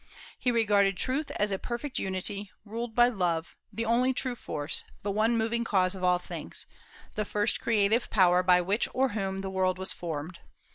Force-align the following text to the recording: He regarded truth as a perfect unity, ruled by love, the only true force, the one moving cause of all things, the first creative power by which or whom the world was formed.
He 0.39 0.49
regarded 0.49 0.97
truth 0.97 1.29
as 1.35 1.51
a 1.51 1.59
perfect 1.59 1.99
unity, 1.99 2.49
ruled 2.65 2.95
by 2.95 3.07
love, 3.09 3.55
the 3.71 3.85
only 3.85 4.15
true 4.15 4.33
force, 4.33 4.83
the 5.03 5.11
one 5.11 5.37
moving 5.37 5.63
cause 5.63 5.93
of 5.93 6.03
all 6.03 6.17
things, 6.17 6.65
the 7.13 7.23
first 7.23 7.61
creative 7.61 8.09
power 8.09 8.41
by 8.41 8.61
which 8.61 8.87
or 8.95 9.09
whom 9.09 9.41
the 9.41 9.51
world 9.51 9.77
was 9.77 9.91
formed. 9.93 10.39